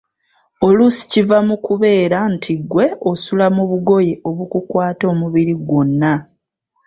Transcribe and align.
Oluusi 0.67 1.03
kiva 1.11 1.37
mu 1.47 1.55
kubeera 1.65 2.19
nti 2.33 2.51
ggwe 2.59 2.85
osula 3.09 3.45
mu 3.55 3.63
bugoye 3.71 4.13
obukukwata 4.29 5.03
omubiri 5.13 5.53
gwonna. 5.67 6.13